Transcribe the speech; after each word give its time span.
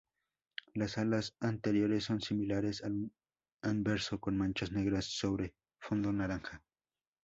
Las 0.73 0.97
alas 0.97 1.35
anteriores 1.41 2.05
son 2.05 2.21
similares 2.21 2.83
al 2.83 3.11
anverso, 3.61 4.19
con 4.19 4.35
manchas 4.35 4.71
negras 4.71 5.05
sobre 5.05 5.53
fondo 5.79 6.11
naranja. 6.11 6.63